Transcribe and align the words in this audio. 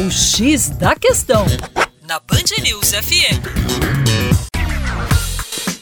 O 0.00 0.10
X 0.10 0.70
da 0.70 0.96
Questão, 0.96 1.44
na 2.08 2.18
Band 2.20 2.62
News 2.62 2.92
FM. 2.94 3.36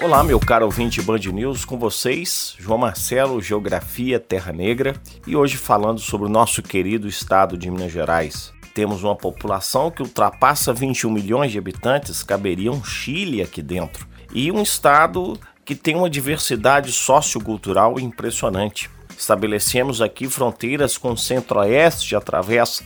Olá, 0.03 0.25
meu 0.25 0.41
caro 0.41 0.65
ouvinte 0.65 1.01
Band 1.01 1.21
News, 1.33 1.65
com 1.65 1.79
vocês, 1.79 2.57
João 2.59 2.79
Marcelo, 2.79 3.41
Geografia 3.41 4.19
Terra 4.19 4.53
Negra, 4.53 4.97
e 5.25 5.37
hoje 5.37 5.57
falando 5.57 6.01
sobre 6.01 6.27
o 6.27 6.31
nosso 6.31 6.65
querido 6.65 7.07
estado 7.07 7.57
de 7.57 7.71
Minas 7.71 7.93
Gerais. 7.93 8.53
Temos 8.75 9.05
uma 9.05 9.15
população 9.15 9.89
que 9.89 10.03
ultrapassa 10.03 10.73
21 10.73 11.13
milhões 11.13 11.53
de 11.53 11.59
habitantes, 11.59 12.25
caberia 12.25 12.73
um 12.73 12.83
Chile 12.83 13.41
aqui 13.41 13.63
dentro, 13.63 14.05
e 14.35 14.51
um 14.51 14.61
estado 14.61 15.39
que 15.65 15.77
tem 15.77 15.95
uma 15.95 16.11
diversidade 16.11 16.91
sociocultural 16.91 18.01
impressionante. 18.01 18.91
Estabelecemos 19.17 20.03
aqui 20.03 20.29
fronteiras 20.29 20.99
com 20.99 21.13
o 21.13 21.17
Centro-Oeste 21.17 22.17
através 22.17 22.83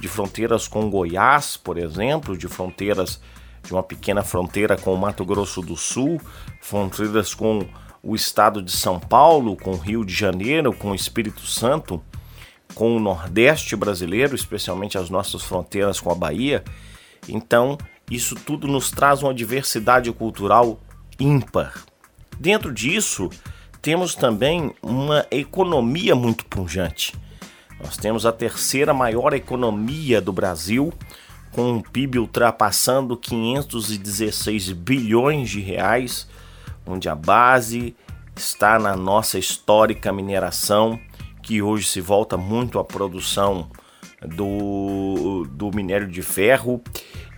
de 0.00 0.08
fronteiras 0.08 0.66
com 0.66 0.90
Goiás, 0.90 1.56
por 1.56 1.78
exemplo, 1.78 2.36
de 2.36 2.48
fronteiras 2.48 3.20
de 3.62 3.72
uma 3.72 3.82
pequena 3.82 4.22
fronteira 4.22 4.76
com 4.76 4.94
o 4.94 4.98
Mato 4.98 5.24
Grosso 5.24 5.60
do 5.60 5.76
Sul, 5.76 6.20
fronteiras 6.60 7.34
com 7.34 7.66
o 8.02 8.14
estado 8.14 8.62
de 8.62 8.72
São 8.72 8.98
Paulo, 8.98 9.56
com 9.56 9.72
o 9.72 9.76
Rio 9.76 10.04
de 10.04 10.14
Janeiro, 10.14 10.72
com 10.72 10.90
o 10.90 10.94
Espírito 10.94 11.42
Santo, 11.42 12.02
com 12.74 12.96
o 12.96 13.00
Nordeste 13.00 13.76
brasileiro, 13.76 14.34
especialmente 14.34 14.96
as 14.96 15.10
nossas 15.10 15.42
fronteiras 15.42 16.00
com 16.00 16.10
a 16.10 16.14
Bahia. 16.14 16.64
Então, 17.28 17.76
isso 18.10 18.34
tudo 18.34 18.66
nos 18.66 18.90
traz 18.90 19.22
uma 19.22 19.34
diversidade 19.34 20.10
cultural 20.12 20.80
ímpar. 21.18 21.84
Dentro 22.38 22.72
disso, 22.72 23.28
temos 23.82 24.14
também 24.14 24.74
uma 24.82 25.26
economia 25.30 26.14
muito 26.14 26.46
pungente. 26.46 27.14
Nós 27.82 27.96
temos 27.96 28.26
a 28.26 28.32
terceira 28.32 28.92
maior 28.92 29.32
economia 29.32 30.20
do 30.20 30.32
Brasil, 30.32 30.92
com 31.52 31.72
um 31.72 31.80
PIB 31.80 32.18
ultrapassando 32.18 33.16
516 33.16 34.72
bilhões 34.72 35.50
de 35.50 35.60
reais, 35.60 36.28
onde 36.86 37.08
a 37.08 37.14
base 37.14 37.96
está 38.36 38.78
na 38.78 38.96
nossa 38.96 39.38
histórica 39.38 40.12
mineração, 40.12 40.98
que 41.42 41.62
hoje 41.62 41.86
se 41.86 42.00
volta 42.00 42.36
muito 42.36 42.78
à 42.78 42.84
produção 42.84 43.70
do, 44.22 45.46
do 45.50 45.70
minério 45.74 46.06
de 46.06 46.22
ferro. 46.22 46.82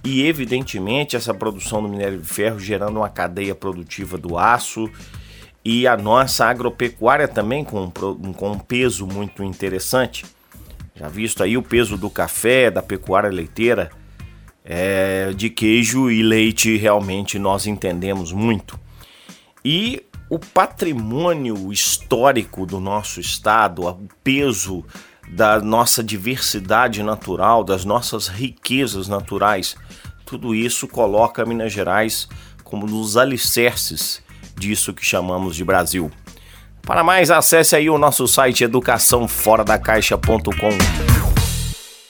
E, 0.04 0.26
evidentemente, 0.26 1.14
essa 1.14 1.32
produção 1.32 1.80
do 1.80 1.88
minério 1.88 2.20
de 2.20 2.26
ferro 2.26 2.58
gerando 2.58 2.96
uma 2.96 3.08
cadeia 3.08 3.54
produtiva 3.54 4.18
do 4.18 4.36
aço 4.36 4.90
e 5.64 5.86
a 5.86 5.96
nossa 5.96 6.46
agropecuária 6.46 7.28
também 7.28 7.64
com, 7.64 7.90
com 7.90 8.50
um 8.50 8.58
peso 8.58 9.06
muito 9.06 9.44
interessante. 9.44 10.24
Já 10.94 11.08
visto 11.08 11.42
aí 11.42 11.56
o 11.56 11.62
peso 11.62 11.96
do 11.96 12.10
café, 12.10 12.70
da 12.70 12.82
pecuária 12.82 13.30
leiteira, 13.30 13.90
é, 14.64 15.32
de 15.32 15.50
queijo 15.50 16.10
e 16.10 16.22
leite, 16.22 16.76
realmente 16.76 17.38
nós 17.38 17.66
entendemos 17.66 18.32
muito. 18.32 18.78
E 19.64 20.04
o 20.28 20.38
patrimônio 20.38 21.72
histórico 21.72 22.66
do 22.66 22.80
nosso 22.80 23.20
estado, 23.20 23.86
o 23.86 24.08
peso 24.24 24.84
da 25.28 25.60
nossa 25.60 26.02
diversidade 26.02 27.02
natural, 27.02 27.62
das 27.62 27.84
nossas 27.84 28.28
riquezas 28.28 29.08
naturais, 29.08 29.76
tudo 30.24 30.54
isso 30.54 30.88
coloca 30.88 31.44
Minas 31.44 31.72
Gerais 31.72 32.28
como 32.64 32.86
nos 32.86 33.16
alicerces 33.16 34.22
disso 34.62 34.94
que 34.94 35.04
chamamos 35.04 35.56
de 35.56 35.64
Brasil. 35.64 36.08
Para 36.82 37.02
mais, 37.04 37.30
acesse 37.30 37.76
aí 37.76 37.90
o 37.90 37.98
nosso 37.98 38.26
site 38.26 38.64
educaçãoforadacaixa.com. 38.64 41.31